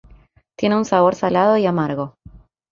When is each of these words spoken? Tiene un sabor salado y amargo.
Tiene 0.55 0.75
un 0.77 0.85
sabor 0.85 1.13
salado 1.13 1.57
y 1.57 1.67
amargo. 1.67 2.17